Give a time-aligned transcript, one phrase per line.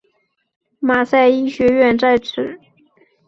[0.79, 2.57] 马赛医学院设此。